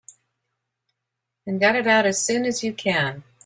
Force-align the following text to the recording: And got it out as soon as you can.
And 1.45 1.59
got 1.59 1.75
it 1.75 1.85
out 1.85 2.07
as 2.07 2.19
soon 2.25 2.45
as 2.45 2.63
you 2.63 2.73
can. 2.73 3.23